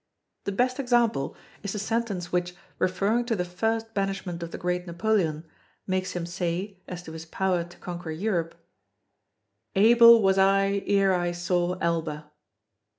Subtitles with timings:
[0.45, 4.87] The best example is the sentence which, referring to the first banishment of the Great
[4.87, 5.45] Napoleon,
[5.85, 8.55] makes him say, as to his power to conquer Europe:
[9.75, 12.31] "Able was I ere I saw Elba."